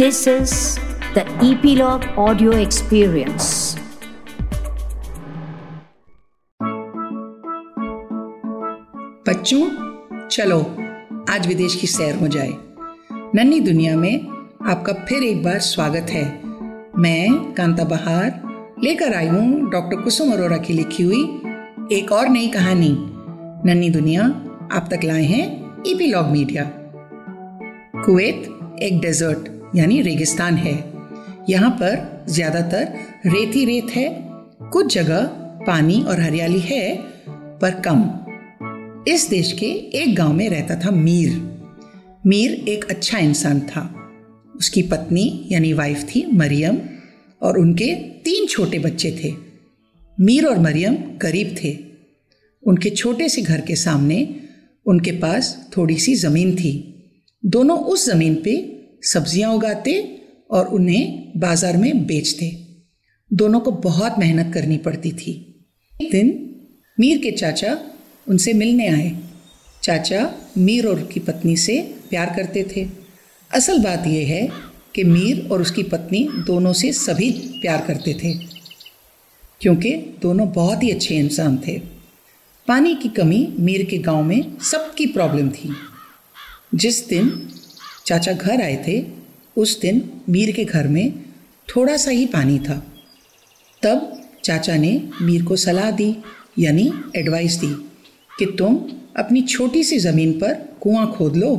[0.00, 0.78] This is
[1.14, 3.48] the Epilogue Audio Experience.
[9.28, 9.70] बच्चों,
[10.28, 10.76] चलो,
[11.30, 12.52] आज विदेश की सैर हो जाए।
[13.34, 14.26] नन्ही दुनिया में
[14.66, 16.40] आपका फिर एक बार स्वागत है।
[16.98, 18.42] मैं कांता बहार,
[18.84, 21.22] लेकर आई हूँ डॉक्टर कुसुम अरोरा की लिखी हुई
[21.98, 22.96] एक और नई कहानी।
[23.70, 24.24] नन्ही दुनिया,
[24.72, 26.70] आप तक लाए हैं ईपीलॉग मीडिया
[28.04, 30.74] कुवैत, एक डेजर्ट। यानी रेगिस्तान है।
[31.48, 32.92] यहाँ पर ज़्यादातर
[33.26, 34.08] रेत रेत है।
[34.72, 35.22] कुछ जगह
[35.66, 36.96] पानी और हरियाली है,
[37.58, 39.66] पर कम। इस देश के
[40.02, 41.30] एक गाँव में रहता था मीर।
[42.26, 43.82] मीर एक अच्छा इंसान था।
[44.56, 46.78] उसकी पत्नी यानी वाइफ थी मरियम
[47.42, 49.32] और उनके तीन छोटे बच्चे थे।
[50.18, 51.78] मीर और मरियम गरीब थे।
[52.62, 54.36] उनके छोटे से घर के सामने
[54.86, 56.72] उनके पास थोड़ी सी ज़मीन थी।
[57.44, 59.94] दोनों उस ज़मीन पे सब्ज़ियाँ उगाते
[60.50, 62.50] और उन्हें बाज़ार में बेचते।
[63.30, 65.32] दोनों को बहुत मेहनत करनी पड़ती थी।
[65.94, 66.28] एक दिन
[66.98, 67.76] मीर के चाचा
[68.26, 69.10] उनसे मिलने आए।
[69.82, 72.86] चाचा मीर और उसकी पत्नी से प्यार करते थे।
[73.50, 74.48] असल बात यह है
[74.94, 78.32] कि मीर और उसकी पत्नी दोनों से सभी प्यार करते थे,
[79.60, 81.78] क्योंकि दोनों बहुत ही अच्छे इंसान थे।
[82.68, 85.72] पानी की कमी मीर के गाँव में सबकी प्रॉब्लम थी।
[86.74, 87.30] जिस दिन
[88.10, 89.02] चाचा घर आए थे,
[89.56, 91.12] उस दिन मीर के घर में
[91.68, 92.74] थोड़ा सा ही पानी था।
[93.82, 94.90] तब चाचा ने
[95.22, 96.16] मीर को सलाह दी,
[96.58, 97.74] यानी एडवाइस दी
[98.38, 98.78] कि तुम
[99.16, 101.54] अपनी छोटी सी ज़मीन पर कुआँ खोद लो,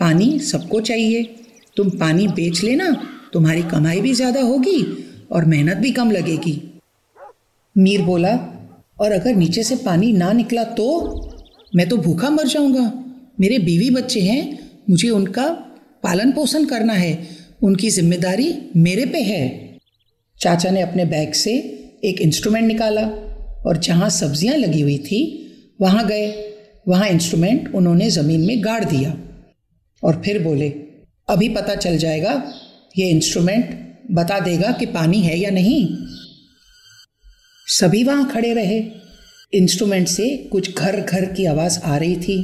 [0.00, 1.22] पानी सबको चाहिए।
[1.76, 2.90] तुम पानी बेच लेना,
[3.32, 4.80] तुम्हारी कमाई भी ज़्यादा होगी
[5.32, 6.60] और मेहनत भी कम लगेगी।
[7.76, 8.32] मीर बोला,
[9.00, 10.88] और अगर नीचे से पानी ना निकला तो?
[11.76, 12.92] मैं तो भूखा मर जाऊँगा।
[13.40, 14.58] मेरे बीवी बच्चे हैं,
[14.90, 15.65] मुझे उनका
[16.02, 17.18] पालन पोषण करना है।
[17.62, 19.44] उनकी ज़िम्मेदारी मेरे पे है।
[20.40, 21.52] चाचा ने अपने बैग से
[22.04, 23.02] एक इंस्ट्रूमेंट निकाला
[23.66, 25.20] और जहाँ सब्ज़ियाँ लगी हुई थी,
[25.80, 26.26] वहाँ गए।
[26.88, 29.14] वहाँ इंस्ट्रूमेंट उन्होंने ज़मीन में गाड़ दिया
[30.02, 30.68] और फिर बोले,
[31.28, 32.42] अभी पता चल जाएगा,
[32.98, 33.74] ये इंस्ट्रूमेंट
[34.10, 35.86] बता देगा कि पानी है या नहीं।
[37.66, 38.78] सभी वहाँ खड़े रहे।
[39.52, 42.38] इंस्ट्रूमेंट से कुछ घर घर की आवाज़ आ रही थी।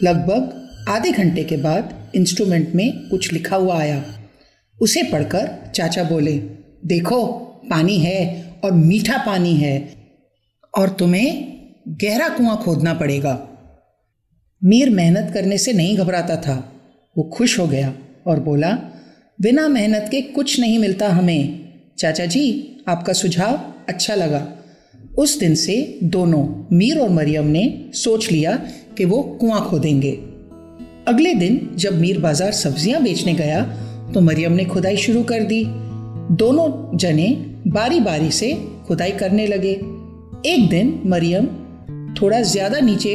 [0.00, 0.57] लगभग
[0.88, 4.04] आधे घंटे के बाद इंस्ट्रूमेंट में कुछ लिखा हुआ आया।
[4.80, 6.32] उसे पढ़कर चाचा बोले,
[6.86, 7.26] देखो,
[7.70, 9.94] पानी है और मीठा पानी है
[10.78, 13.48] और तुम्हें गहरा कुआँ खोदना पड़ेगा।
[14.64, 16.72] मीर मेहनत करने से नहीं घबराता था।
[17.18, 17.94] वो खुश हो गया
[18.26, 18.78] और बोला,
[19.40, 24.56] बिना मेहनत के कुछ नहीं मिलता हमें। चाचा जी, आपका सुझाव अच्छा लगा।
[25.18, 28.56] उस दिन से दोनों, मीर और मरियम ने सोच लिया
[28.98, 30.27] कि वो कुआँ खोदेंगे।
[31.08, 33.60] अगले दिन जब मीर बाज़ार सब्ज़ियाँ बेचने गया
[34.14, 35.62] तो मरियम ने खुदाई शुरू कर दी।
[36.36, 37.28] दोनों जने
[37.66, 38.52] बारी बारी से
[38.88, 39.72] खुदाई करने लगे।
[40.46, 41.46] एक दिन मरियम
[42.14, 43.14] थोड़ा ज़्यादा नीचे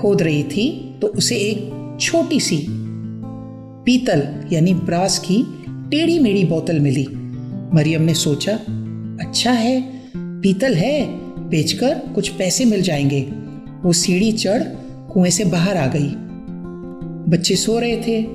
[0.00, 0.68] खोद रही थी
[1.02, 2.64] तो उसे एक छोटी सी
[3.86, 5.42] पीतल यानी ब्रास की
[5.90, 7.06] टेढ़ी मेढ़ी बोतल मिली।
[7.74, 8.52] मरियम ने सोचा
[9.20, 9.80] अच्छा है,
[10.14, 11.06] पीतल है,
[11.50, 13.20] बेचकर कुछ पैसे मिल जाएँगे।
[13.82, 14.62] वो सीढ़ी चढ़
[15.12, 16.14] कुएँ से बाहर आ गई।
[17.28, 18.26] बच्चे सो रहे थे।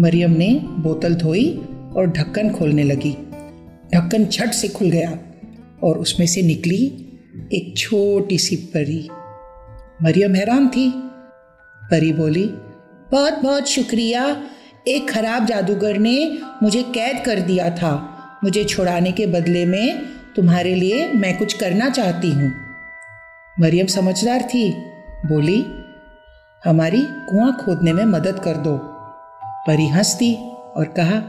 [0.00, 1.62] मरियम ने बोतल धोई
[1.96, 3.12] और ढक्कन खोलने लगी।
[3.94, 5.18] ढक्कन झट से खुल गया
[5.82, 6.84] और उसमें से निकली
[7.52, 9.08] एक छोटी सी परी।
[10.02, 10.90] मरियम हैरान थी।
[11.82, 12.44] परी बोली,
[13.10, 14.42] बहुत बहुत शुक्रिया।
[14.88, 20.02] एक खराब जादूगर ने मुझे कैद कर दिया था। मुझे छुड़ाने के बदले में
[20.36, 22.52] तुम्हारे लिए मैं कुछ करना चाहती हूँ।
[23.60, 24.72] मरियम समझदार थी।
[25.26, 25.64] बोली
[26.64, 28.76] हमारी कुआँ खोदने में मदद कर दो।
[29.66, 30.34] परी हंस दी
[30.76, 31.22] और कहा,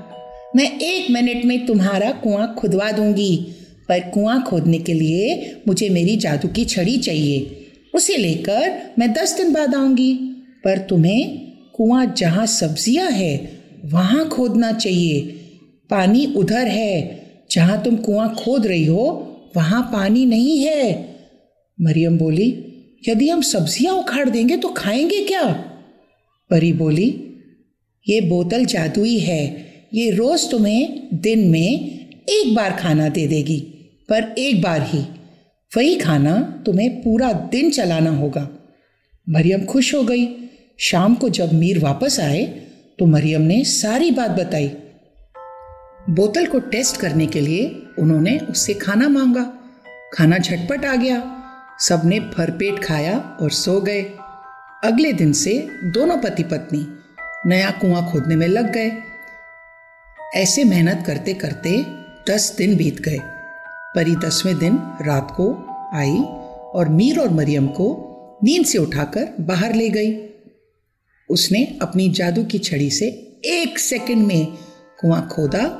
[0.55, 3.35] मैं एक मिनट में तुम्हारा कुआँ खुदवा दूँगी,
[3.89, 9.38] पर कुआँ खोदने के लिए मुझे मेरी जादू की छड़ी चाहिए। उसे लेकर मैं दस
[9.38, 10.13] दिन बाद आऊँगी,
[10.63, 11.39] पर तुम्हें
[11.73, 15.21] कुआँ जहाँ सब्ज़ियाँ है, वहाँ खोदना चाहिए।
[15.89, 17.21] पानी उधर है,
[17.51, 19.06] जहाँ तुम कुआँ खोद रही हो,
[19.56, 21.15] वहाँ पानी नहीं है।
[21.81, 22.73] मरियम बोली
[23.03, 25.44] यदि हम सब्ज़ियाँ उखाड़ देंगे तो खाएँगे क्या?
[26.50, 27.07] परी बोली,
[28.07, 29.44] ये बोतल जादुई है।
[29.94, 33.59] ये रोज तुम्हें दिन में एक बार खाना दे देगी,
[34.09, 35.00] पर एक बार ही।
[35.71, 38.47] वही खाना तुम्हें पूरा दिन चलाना होगा।
[39.27, 40.27] मरियम खुश हो गई।
[40.79, 42.44] शाम को जब मीर वापस आए
[43.00, 44.71] तो मरियम ने सारी बात बताई।
[46.09, 47.67] बोतल को टेस्ट करने के लिए
[48.00, 49.44] उन्होंने उससे खाना मांगा।
[50.13, 51.21] खाना झटपट आ गया।
[51.80, 54.02] सबने भरपेट खाया और सो गए।
[54.84, 56.88] अगले दिन से दोनों पति पत्नी
[57.46, 58.92] नया कुआँ खोदने में लग गए।
[60.36, 61.86] ऐसे मेहनत करते करते
[62.30, 63.20] दस दिन बीत गए।
[63.96, 66.18] परी दसवें दिन रात को आई
[66.74, 68.10] और मीर और मरियम को
[68.44, 70.30] नींद से उठाकर बाहर ले गई।
[71.30, 73.06] उसने अपनी जादू की छड़ी से
[73.46, 74.48] एक सेकंड में
[75.00, 75.80] कुआँ खोदा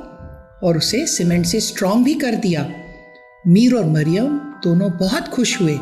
[0.62, 2.72] और उसे सीमेंट से स्ट्रांग भी कर दिया।
[3.46, 5.76] मीर और मरियम दोनों बहुत खुश हुए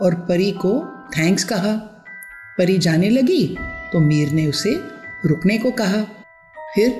[0.00, 0.72] और परी को
[1.18, 1.72] थैंक्स कहा।
[2.58, 3.56] परी जाने लगी
[3.92, 4.74] तो मीर ने उसे
[5.26, 6.02] रुकने को कहा।
[6.74, 6.90] फिर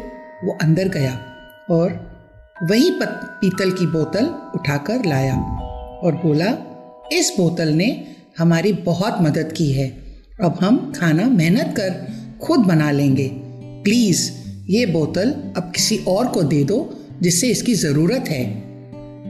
[0.44, 1.12] वो अंदर गया
[1.70, 2.08] और
[2.62, 5.36] वही पीतल की बोतल उठाकर लाया
[6.02, 6.46] और बोला,
[7.12, 9.88] इस बोतल ने हमारी बहुत मदद की है।
[10.42, 11.90] अब हम खाना मेहनत कर
[12.42, 13.30] खुद बना लेंगे।
[13.84, 14.30] प्लीज़,
[14.66, 16.78] ये बोतल अब किसी और को दे दो
[17.22, 18.44] जिससे इसकी ज़रूरत है।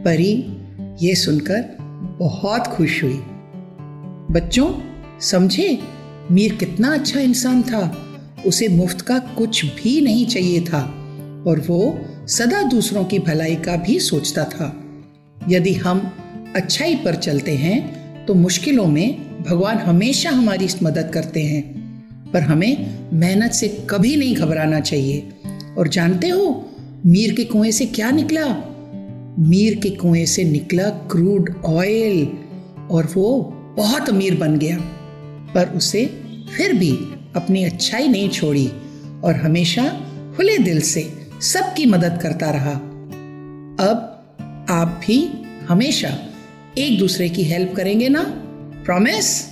[0.05, 0.58] परी
[1.03, 1.77] ये सुनकर
[2.19, 3.21] बहुत खुश हुई।
[4.31, 4.75] बच्चों,
[5.21, 5.79] समझे?
[6.31, 8.07] मीर कितना अच्छा इंसान था।
[8.47, 10.81] उसे मुफ़्त का कुछ भी नहीं चाहिए था
[11.47, 11.99] और वो
[12.29, 14.85] सदा दूसरों की भलाई का भी सोचता था।
[15.49, 16.13] यदि हम
[16.57, 21.79] अच्छाई पर चलते हैं तो मुश्किलों में भगवान हमेशा हमारी मदद करते हैं।
[22.33, 25.29] पर हमें मेहनत से कभी नहीं घबराना चाहिए।
[25.79, 26.71] और जानते हो,
[27.07, 28.68] मीर के कुएँ से क्या निकला?
[29.39, 32.29] मीर के कुएँ से निकला क्रूड ऑयल
[32.91, 33.41] और वो
[33.77, 34.79] बहुत अमीर बन गया।
[35.55, 36.07] पर उसे
[36.57, 36.91] फिर भी
[37.37, 38.73] अपनी अच्छाई नहीं छोड़ी
[39.25, 39.89] और हमेशा
[40.37, 41.13] खुले दिल से
[41.43, 42.73] सबकी मदद करता रहा।
[43.91, 44.15] अब
[44.71, 45.29] आप भी
[45.69, 46.19] हमेशा
[46.79, 48.23] एक दूसरे की हेल्प करेंगे ना?
[48.85, 49.49] प्रॉमिस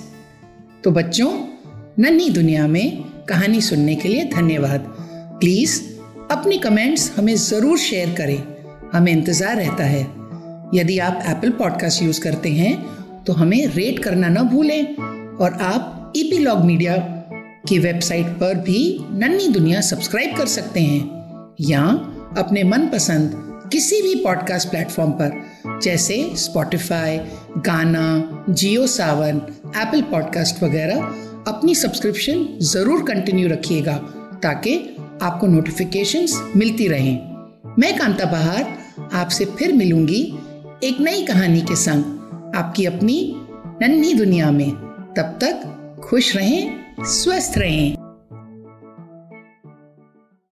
[0.84, 1.46] तो बच्चों,
[1.98, 4.80] नन्ही दुनिया में कहानी सुनने के लिए धन्यवाद।
[5.40, 5.82] प्लीज़
[6.30, 8.55] अपने कमेंट्स हमें ज़रूर शेयर करें।
[8.92, 10.02] हमें इंतज़ार रहता है।
[10.74, 12.74] यदि आप एप्पल पॉडकास्ट यूज़ करते हैं
[13.24, 14.94] तो हमें रेट करना ना भूलें
[15.36, 16.96] और आप ईपी लॉग मीडिया
[17.68, 18.80] की वेबसाइट पर भी
[19.12, 21.82] नन्ही दुनिया सब्सक्राइब कर सकते हैं या
[22.38, 23.42] अपने मनपसंद
[23.72, 25.32] किसी भी पॉडकास्ट प्लेटफॉर्म पर,
[25.82, 27.18] जैसे स्पॉटिफाई
[27.66, 29.40] गाना जियो सावन
[29.76, 31.00] एप्पल पॉडकास्ट वगैरह,
[31.48, 33.96] अपनी सब्सक्रिप्शन ज़रूर कंटिन्यू रखिएगा
[34.42, 34.78] ताकि
[35.22, 37.35] आपको नोटिफिकेशंस मिलती रहें।
[37.78, 38.78] मैं कांता बहार
[39.14, 40.38] आपसे फिर मिलूँगी
[40.84, 42.04] एक नई कहानी के संग।
[42.56, 43.36] आपकी अपनी
[43.82, 44.70] नन्ही दुनिया में।
[45.16, 45.72] तब तक
[46.04, 48.05] खुश रहें, स्वस्थ रहें।